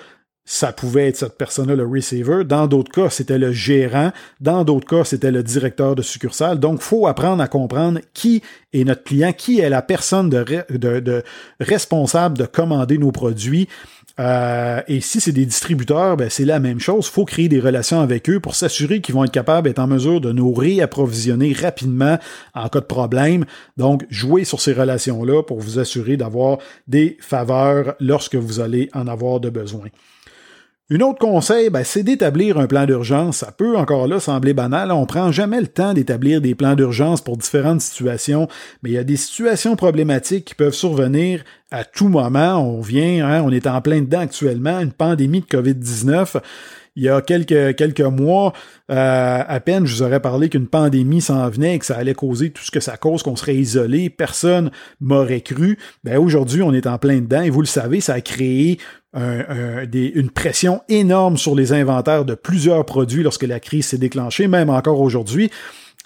ça 0.46 0.72
pouvait 0.72 1.08
être 1.08 1.16
cette 1.16 1.38
personne-là, 1.38 1.74
le 1.74 1.86
receiver. 1.86 2.44
Dans 2.44 2.66
d'autres 2.66 2.92
cas, 2.92 3.08
c'était 3.08 3.38
le 3.38 3.52
gérant. 3.52 4.12
Dans 4.40 4.62
d'autres 4.62 4.86
cas, 4.86 5.04
c'était 5.04 5.30
le 5.30 5.42
directeur 5.42 5.94
de 5.94 6.02
succursale. 6.02 6.60
Donc, 6.60 6.80
faut 6.80 7.06
apprendre 7.06 7.42
à 7.42 7.48
comprendre 7.48 8.00
qui 8.12 8.42
est 8.74 8.84
notre 8.84 9.04
client, 9.04 9.32
qui 9.32 9.60
est 9.60 9.70
la 9.70 9.80
personne 9.80 10.28
de, 10.28 10.44
de 10.70 11.22
responsable 11.60 12.36
de 12.36 12.44
commander 12.44 12.98
nos 12.98 13.10
produits. 13.10 13.68
Euh, 14.20 14.80
et 14.86 15.00
si 15.00 15.20
c'est 15.20 15.32
des 15.32 15.46
distributeurs, 15.46 16.16
ben 16.16 16.30
c'est 16.30 16.44
la 16.44 16.60
même 16.60 16.78
chose. 16.78 17.08
Faut 17.08 17.24
créer 17.24 17.48
des 17.48 17.60
relations 17.60 18.00
avec 18.00 18.30
eux 18.30 18.40
pour 18.40 18.54
s'assurer 18.54 19.00
qu'ils 19.00 19.14
vont 19.14 19.24
être 19.24 19.32
capables 19.32 19.68
d'être 19.68 19.80
en 19.80 19.86
mesure 19.86 20.20
de 20.20 20.32
nous 20.32 20.52
réapprovisionner 20.52 21.52
rapidement 21.52 22.18
en 22.54 22.68
cas 22.68 22.80
de 22.80 22.86
problème. 22.86 23.44
Donc, 23.76 24.06
jouez 24.10 24.44
sur 24.44 24.60
ces 24.60 24.72
relations-là 24.72 25.42
pour 25.42 25.60
vous 25.60 25.78
assurer 25.78 26.16
d'avoir 26.16 26.58
des 26.86 27.16
faveurs 27.20 27.94
lorsque 27.98 28.36
vous 28.36 28.60
allez 28.60 28.88
en 28.94 29.08
avoir 29.08 29.40
de 29.40 29.50
besoin. 29.50 29.88
Une 30.90 31.02
autre 31.02 31.18
conseil, 31.18 31.70
ben, 31.70 31.82
c'est 31.82 32.02
d'établir 32.02 32.58
un 32.58 32.66
plan 32.66 32.84
d'urgence. 32.84 33.38
Ça 33.38 33.52
peut 33.52 33.74
encore 33.78 34.06
là 34.06 34.20
sembler 34.20 34.52
banal. 34.52 34.92
On 34.92 35.06
prend 35.06 35.32
jamais 35.32 35.62
le 35.62 35.66
temps 35.66 35.94
d'établir 35.94 36.42
des 36.42 36.54
plans 36.54 36.74
d'urgence 36.74 37.22
pour 37.22 37.38
différentes 37.38 37.80
situations, 37.80 38.48
mais 38.82 38.90
il 38.90 38.92
y 38.92 38.98
a 38.98 39.04
des 39.04 39.16
situations 39.16 39.76
problématiques 39.76 40.44
qui 40.44 40.54
peuvent 40.54 40.74
survenir 40.74 41.42
à 41.70 41.84
tout 41.84 42.08
moment. 42.08 42.58
On 42.58 42.82
vient, 42.82 43.26
hein, 43.26 43.42
on 43.46 43.50
est 43.50 43.66
en 43.66 43.80
plein 43.80 44.02
dedans 44.02 44.20
actuellement, 44.20 44.78
une 44.78 44.92
pandémie 44.92 45.40
de 45.40 45.46
COVID-19 45.46 46.36
il 46.96 47.04
y 47.04 47.08
a 47.08 47.20
quelques, 47.20 47.76
quelques 47.76 48.00
mois, 48.00 48.52
euh, 48.90 49.42
à 49.46 49.60
peine, 49.60 49.86
je 49.86 49.94
vous 49.94 50.02
aurais 50.02 50.20
parlé 50.20 50.48
qu'une 50.48 50.68
pandémie 50.68 51.20
s'en 51.20 51.48
venait 51.48 51.76
et 51.76 51.78
que 51.78 51.86
ça 51.86 51.96
allait 51.96 52.14
causer 52.14 52.50
tout 52.50 52.62
ce 52.62 52.70
que 52.70 52.80
ça 52.80 52.96
cause, 52.96 53.22
qu'on 53.22 53.36
serait 53.36 53.56
isolé. 53.56 54.10
Personne 54.10 54.70
m'aurait 55.00 55.40
cru. 55.40 55.78
Ben, 56.04 56.18
aujourd'hui, 56.18 56.62
on 56.62 56.72
est 56.72 56.86
en 56.86 56.98
plein 56.98 57.20
dedans 57.20 57.42
et 57.42 57.50
vous 57.50 57.60
le 57.60 57.66
savez, 57.66 58.00
ça 58.00 58.14
a 58.14 58.20
créé 58.20 58.78
une 59.14 60.30
pression 60.30 60.82
énorme 60.88 61.36
sur 61.36 61.54
les 61.54 61.72
inventaires 61.72 62.24
de 62.24 62.34
plusieurs 62.34 62.84
produits 62.84 63.22
lorsque 63.22 63.44
la 63.44 63.60
crise 63.60 63.86
s'est 63.86 63.98
déclenchée, 63.98 64.48
même 64.48 64.70
encore 64.70 65.00
aujourd'hui. 65.00 65.50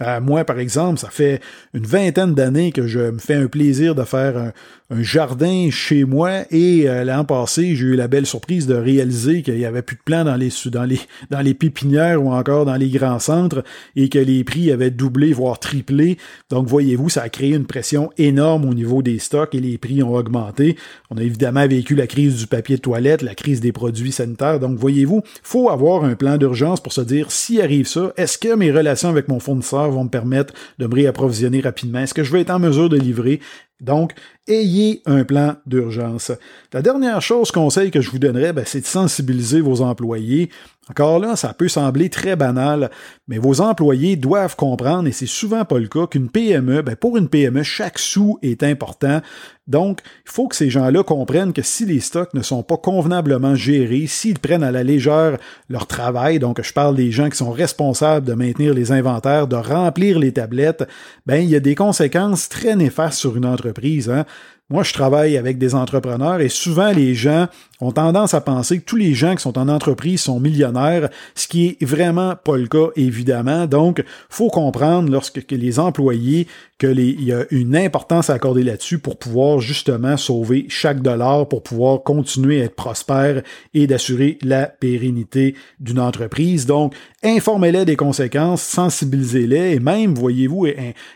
Euh, 0.00 0.20
moi, 0.20 0.44
par 0.44 0.58
exemple, 0.60 0.98
ça 0.98 1.10
fait 1.10 1.40
une 1.74 1.84
vingtaine 1.84 2.34
d'années 2.34 2.70
que 2.70 2.86
je 2.86 3.00
me 3.00 3.18
fais 3.18 3.34
un 3.34 3.48
plaisir 3.48 3.94
de 3.94 4.04
faire 4.04 4.36
un, 4.36 4.52
jardin 5.00 5.68
chez 5.70 6.04
moi 6.04 6.44
et 6.50 6.88
euh, 6.88 7.04
l'an 7.04 7.22
passé, 7.22 7.76
j'ai 7.76 7.84
eu 7.84 7.94
la 7.94 8.08
belle 8.08 8.24
surprise 8.24 8.66
de 8.66 8.74
réaliser 8.74 9.42
qu'il 9.42 9.58
y 9.58 9.66
avait 9.66 9.82
plus 9.82 9.96
de 9.96 10.02
plants 10.02 10.24
dans 11.30 11.42
les, 11.42 11.54
pépinières 11.54 12.24
ou 12.24 12.32
encore 12.32 12.64
dans 12.64 12.76
les 12.76 12.88
grands 12.88 13.18
centres 13.18 13.64
et 13.96 14.08
que 14.08 14.18
les 14.18 14.44
prix 14.44 14.72
avaient 14.72 14.90
doublé, 14.90 15.34
voire 15.34 15.58
triplé. 15.58 16.16
Donc, 16.48 16.68
voyez-vous, 16.68 17.10
ça 17.10 17.22
a 17.22 17.28
créé 17.28 17.54
une 17.54 17.66
pression 17.66 18.10
énorme 18.16 18.64
au 18.64 18.72
niveau 18.72 19.02
des 19.02 19.18
stocks 19.18 19.54
et 19.54 19.60
les 19.60 19.76
prix 19.76 20.02
ont 20.02 20.14
augmenté. 20.14 20.76
On 21.10 21.18
a 21.18 21.22
évidemment 21.22 21.66
vécu 21.66 21.94
la 21.94 22.06
crise 22.06 22.36
du 22.36 22.46
papier 22.46 22.76
de 22.76 22.80
toilette, 22.80 23.20
la 23.20 23.34
crise 23.34 23.60
des 23.60 23.72
produits 23.72 24.12
sanitaires. 24.12 24.58
Donc, 24.58 24.78
voyez-vous, 24.78 25.22
faut 25.42 25.68
avoir 25.68 26.04
un 26.04 26.14
plan 26.14 26.38
d'urgence 26.38 26.80
pour 26.80 26.94
se 26.94 27.02
dire, 27.02 27.30
s'il 27.30 27.60
arrive 27.60 27.86
ça, 27.86 28.12
est-ce 28.16 28.38
que 28.38 28.54
mes 28.54 28.72
relations 28.72 29.10
avec 29.10 29.28
mon 29.28 29.40
fournisseur 29.40 29.87
vont 29.90 30.04
me 30.04 30.10
permettre 30.10 30.54
de 30.78 30.86
me 30.86 30.94
réapprovisionner 30.94 31.60
rapidement? 31.60 32.00
Est-ce 32.00 32.14
que 32.14 32.24
je 32.24 32.32
vais 32.32 32.40
être 32.40 32.50
en 32.50 32.58
mesure 32.58 32.88
de 32.88 32.96
livrer? 32.96 33.40
Donc, 33.80 34.12
ayez 34.48 35.02
un 35.06 35.24
plan 35.24 35.54
d'urgence. 35.66 36.32
La 36.72 36.82
dernière 36.82 37.22
chose, 37.22 37.52
conseil 37.52 37.92
que 37.92 38.00
je 38.00 38.10
vous 38.10 38.18
donnerais, 38.18 38.52
ben, 38.52 38.64
c'est 38.66 38.80
de 38.80 38.86
sensibiliser 38.86 39.60
vos 39.60 39.82
employés. 39.82 40.50
Encore 40.90 41.20
là, 41.20 41.36
ça 41.36 41.54
peut 41.54 41.68
sembler 41.68 42.10
très 42.10 42.34
banal, 42.34 42.90
mais 43.28 43.38
vos 43.38 43.60
employés 43.60 44.16
doivent 44.16 44.56
comprendre, 44.56 45.06
et 45.06 45.12
c'est 45.12 45.26
souvent 45.26 45.64
pas 45.64 45.78
le 45.78 45.86
cas, 45.86 46.08
qu'une 46.08 46.28
PME, 46.28 46.82
ben, 46.82 46.96
pour 46.96 47.16
une 47.16 47.28
PME, 47.28 47.62
chaque 47.62 48.00
sou 48.00 48.38
est 48.42 48.64
important. 48.64 49.20
Donc, 49.68 50.00
il 50.24 50.32
faut 50.32 50.48
que 50.48 50.56
ces 50.56 50.70
gens-là 50.70 51.02
comprennent 51.02 51.52
que 51.52 51.62
si 51.62 51.84
les 51.84 52.00
stocks 52.00 52.32
ne 52.34 52.42
sont 52.42 52.62
pas 52.62 52.78
convenablement 52.78 53.54
gérés, 53.54 54.06
s'ils 54.06 54.38
prennent 54.38 54.64
à 54.64 54.72
la 54.72 54.82
légère 54.82 55.36
leur 55.68 55.86
travail, 55.86 56.38
donc 56.38 56.60
je 56.62 56.72
parle 56.72 56.96
des 56.96 57.10
gens 57.10 57.28
qui 57.28 57.36
sont 57.36 57.52
responsables 57.52 58.26
de 58.26 58.32
maintenir 58.32 58.72
les 58.72 58.92
inventaires, 58.92 59.46
de 59.46 59.56
remplir 59.56 60.18
les 60.18 60.32
tablettes, 60.32 60.88
ben, 61.26 61.36
il 61.36 61.50
y 61.50 61.56
a 61.56 61.60
des 61.60 61.74
conséquences 61.74 62.48
très 62.48 62.76
néfastes 62.76 63.18
sur 63.18 63.36
une 63.36 63.46
entreprise. 63.46 64.08
Hein. 64.08 64.24
Moi, 64.70 64.82
je 64.82 64.92
travaille 64.92 65.38
avec 65.38 65.56
des 65.56 65.74
entrepreneurs 65.74 66.42
et 66.42 66.50
souvent 66.50 66.92
les 66.92 67.14
gens 67.14 67.46
ont 67.80 67.92
tendance 67.92 68.34
à 68.34 68.42
penser 68.42 68.78
que 68.78 68.84
tous 68.84 68.96
les 68.96 69.14
gens 69.14 69.34
qui 69.34 69.40
sont 69.40 69.56
en 69.56 69.66
entreprise 69.66 70.20
sont 70.20 70.40
millionnaires, 70.40 71.08
ce 71.34 71.48
qui 71.48 71.68
est 71.80 71.84
vraiment 71.86 72.36
pas 72.36 72.58
le 72.58 72.66
cas, 72.66 72.88
évidemment. 72.94 73.66
Donc, 73.66 74.04
faut 74.28 74.50
comprendre 74.50 75.10
lorsque 75.10 75.42
les 75.50 75.78
employés 75.78 76.48
qu'il 76.78 77.22
y 77.22 77.32
a 77.32 77.44
une 77.50 77.76
importance 77.76 78.28
à 78.28 78.34
accorder 78.34 78.62
là-dessus 78.62 78.98
pour 78.98 79.18
pouvoir 79.18 79.57
justement 79.60 80.16
sauver 80.16 80.66
chaque 80.68 81.02
dollar, 81.02 81.48
pour 81.48 81.62
pouvoir 81.62 82.02
continuer 82.02 82.60
à 82.60 82.64
être 82.64 82.74
prospère 82.74 83.42
et 83.74 83.86
d'assurer 83.86 84.38
la 84.42 84.66
pérennité 84.66 85.54
d'une 85.80 86.00
entreprise. 86.00 86.66
Donc, 86.66 86.94
informez-les 87.22 87.84
des 87.84 87.96
conséquences, 87.96 88.62
sensibilisez-les 88.62 89.74
et 89.74 89.80
même, 89.80 90.14
voyez-vous, 90.14 90.66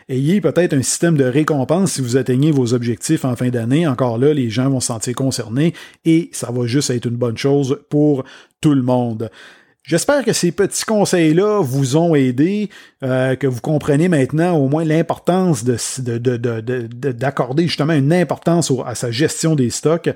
ayez 0.09 0.41
peut-être 0.41 0.73
un 0.73 0.81
système 0.81 1.17
de 1.17 1.25
récompense 1.25 1.93
si 1.93 2.01
vous 2.01 2.17
atteignez 2.17 2.51
vos 2.51 2.73
objectifs 2.73 3.25
en 3.25 3.35
fin 3.35 3.49
d'année. 3.49 3.87
Encore 3.87 4.17
là, 4.17 4.33
les 4.33 4.49
gens 4.49 4.69
vont 4.69 4.79
se 4.79 4.87
sentir 4.87 5.15
concernés 5.15 5.73
et 6.05 6.29
ça 6.31 6.51
va 6.51 6.65
juste 6.65 6.89
être 6.89 7.05
une 7.05 7.15
bonne 7.15 7.37
chose 7.37 7.79
pour 7.89 8.23
tout 8.61 8.73
le 8.73 8.83
monde. 8.83 9.29
J'espère 9.85 10.23
que 10.23 10.31
ces 10.31 10.53
petits 10.53 10.85
conseils-là 10.85 11.61
vous 11.61 11.97
ont 11.97 12.15
aidé, 12.15 12.69
euh, 13.03 13.35
que 13.35 13.47
vous 13.47 13.61
comprenez 13.61 14.07
maintenant 14.07 14.55
au 14.55 14.69
moins 14.69 14.85
l'importance 14.85 15.65
d'accorder 15.65 17.63
justement 17.67 17.93
une 17.93 18.13
importance 18.13 18.71
à 18.85 18.95
sa 18.95 19.11
gestion 19.11 19.55
des 19.55 19.69
stocks. 19.69 20.09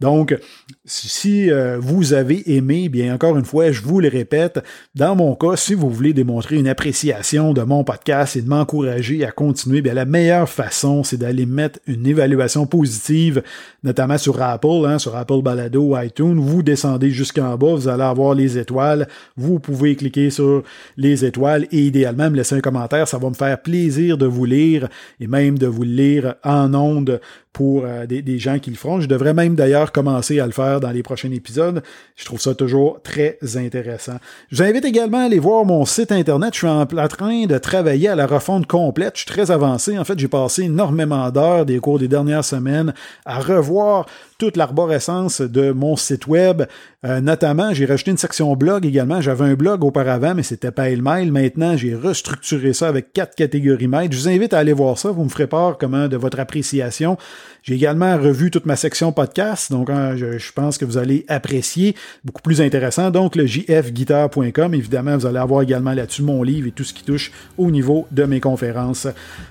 Donc, 0.00 0.38
si 0.84 1.50
euh, 1.50 1.76
vous 1.80 2.12
avez 2.12 2.54
aimé, 2.54 2.88
bien 2.88 3.12
encore 3.12 3.36
une 3.36 3.44
fois, 3.44 3.72
je 3.72 3.82
vous 3.82 3.98
le 3.98 4.06
répète, 4.06 4.60
dans 4.94 5.16
mon 5.16 5.34
cas, 5.34 5.56
si 5.56 5.74
vous 5.74 5.90
voulez 5.90 6.12
démontrer 6.12 6.54
une 6.54 6.68
appréciation 6.68 7.52
de 7.52 7.62
mon 7.62 7.82
podcast 7.82 8.36
et 8.36 8.42
de 8.42 8.48
m'encourager 8.48 9.24
à 9.24 9.32
continuer, 9.32 9.82
bien 9.82 9.94
la 9.94 10.04
meilleure 10.04 10.48
façon, 10.48 11.02
c'est 11.02 11.16
d'aller 11.16 11.46
mettre 11.46 11.80
une 11.88 12.06
évaluation 12.06 12.64
positive, 12.64 13.42
notamment 13.82 14.18
sur 14.18 14.40
Apple, 14.40 14.86
hein, 14.86 15.00
sur 15.00 15.16
Apple 15.16 15.42
Balado 15.42 16.00
iTunes. 16.00 16.38
Vous 16.38 16.62
descendez 16.62 17.10
jusqu'en 17.10 17.56
bas, 17.56 17.74
vous 17.74 17.88
allez 17.88 18.04
avoir 18.04 18.34
les 18.34 18.56
étoiles. 18.56 19.08
Vous 19.36 19.58
pouvez 19.58 19.96
cliquer 19.96 20.30
sur 20.30 20.62
les 20.96 21.24
étoiles 21.24 21.66
et 21.72 21.80
idéalement 21.80 22.27
me 22.30 22.36
laisser 22.36 22.54
un 22.54 22.60
commentaire. 22.60 23.08
Ça 23.08 23.18
va 23.18 23.28
me 23.28 23.34
faire 23.34 23.60
plaisir 23.60 24.18
de 24.18 24.26
vous 24.26 24.44
lire 24.44 24.88
et 25.20 25.26
même 25.26 25.58
de 25.58 25.66
vous 25.66 25.82
lire 25.82 26.34
en 26.44 26.74
ondes 26.74 27.20
pour 27.52 27.82
euh, 27.84 28.06
des, 28.06 28.38
gens 28.38 28.60
qui 28.60 28.70
le 28.70 28.76
feront. 28.76 29.00
Je 29.00 29.08
devrais 29.08 29.34
même 29.34 29.56
d'ailleurs 29.56 29.90
commencer 29.90 30.38
à 30.38 30.46
le 30.46 30.52
faire 30.52 30.78
dans 30.78 30.90
les 30.90 31.02
prochains 31.02 31.32
épisodes. 31.32 31.82
Je 32.14 32.24
trouve 32.24 32.40
ça 32.40 32.54
toujours 32.54 33.02
très 33.02 33.36
intéressant. 33.56 34.18
Je 34.50 34.62
vous 34.62 34.62
invite 34.62 34.84
également 34.84 35.18
à 35.18 35.24
aller 35.24 35.40
voir 35.40 35.64
mon 35.64 35.84
site 35.84 36.12
internet. 36.12 36.54
Je 36.54 36.58
suis 36.58 36.68
en 36.68 36.86
train 36.86 37.46
de 37.46 37.58
travailler 37.58 38.10
à 38.10 38.14
la 38.14 38.26
refonte 38.26 38.68
complète. 38.68 39.14
Je 39.14 39.22
suis 39.22 39.30
très 39.30 39.50
avancé. 39.50 39.98
En 39.98 40.04
fait, 40.04 40.18
j'ai 40.18 40.28
passé 40.28 40.62
énormément 40.64 41.30
d'heures 41.30 41.66
des 41.66 41.80
cours 41.80 41.98
des 41.98 42.06
dernières 42.06 42.44
semaines 42.44 42.94
à 43.24 43.40
revoir 43.40 44.06
toute 44.38 44.56
l'arborescence 44.56 45.40
de 45.40 45.72
mon 45.72 45.96
site 45.96 46.28
web. 46.28 46.62
Euh, 47.04 47.20
notamment, 47.20 47.74
j'ai 47.74 47.86
rajouté 47.86 48.12
une 48.12 48.18
section 48.18 48.54
blog 48.56 48.86
également. 48.86 49.20
J'avais 49.20 49.44
un 49.44 49.54
blog 49.54 49.84
auparavant, 49.84 50.34
mais 50.34 50.42
c'était 50.44 50.70
pas 50.70 50.88
mail. 50.88 51.32
Maintenant, 51.32 51.76
j'ai 51.76 51.94
restructuré 51.94 52.72
ça 52.72 52.88
avec 52.88 53.12
quatre 53.12 53.34
catégories 53.34 53.88
mail. 53.88 54.12
Je 54.12 54.18
vous 54.18 54.28
invite 54.28 54.54
à 54.54 54.58
aller 54.58 54.72
voir 54.72 54.96
ça. 54.96 55.10
Vous 55.10 55.24
me 55.24 55.28
ferez 55.28 55.48
part 55.48 55.76
comment 55.76 56.08
de 56.08 56.16
votre 56.16 56.38
appréciation. 56.38 57.18
J'ai 57.62 57.74
également 57.74 58.16
revu 58.16 58.50
toute 58.50 58.64
ma 58.64 58.76
section 58.76 59.12
podcast, 59.12 59.70
donc 59.70 59.90
hein, 59.90 60.16
je, 60.16 60.52
pense 60.52 60.78
que 60.78 60.84
vous 60.84 60.96
allez 60.96 61.26
apprécier, 61.28 61.94
beaucoup 62.24 62.40
plus 62.40 62.62
intéressant. 62.62 63.10
Donc 63.10 63.36
le 63.36 63.46
jfguitar.com, 63.46 64.74
évidemment, 64.74 65.16
vous 65.18 65.26
allez 65.26 65.38
avoir 65.38 65.62
également 65.62 65.92
là-dessus 65.92 66.22
mon 66.22 66.42
livre 66.42 66.68
et 66.68 66.70
tout 66.70 66.84
ce 66.84 66.94
qui 66.94 67.04
touche 67.04 67.30
au 67.58 67.70
niveau 67.70 68.06
de 68.10 68.24
mes 68.24 68.40
conférences. 68.40 69.06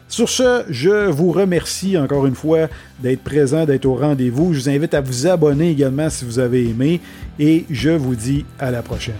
Sur 0.09 0.29
ce, 0.29 0.63
je 0.69 1.09
vous 1.09 1.31
remercie 1.31 1.97
encore 1.97 2.25
une 2.27 2.35
fois 2.35 2.69
d'être 2.99 3.23
présent, 3.23 3.65
d'être 3.65 3.85
au 3.85 3.95
rendez-vous. 3.95 4.53
Je 4.53 4.61
vous 4.61 4.69
invite 4.69 4.93
à 4.93 5.01
vous 5.01 5.27
abonner 5.27 5.71
également 5.71 6.09
si 6.09 6.23
vous 6.23 6.39
avez 6.39 6.69
aimé 6.69 7.01
et 7.39 7.65
je 7.69 7.89
vous 7.89 8.15
dis 8.15 8.45
à 8.57 8.71
la 8.71 8.81
prochaine. 8.81 9.15